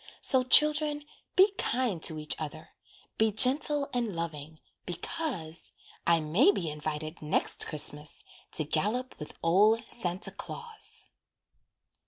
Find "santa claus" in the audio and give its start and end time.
9.87-11.05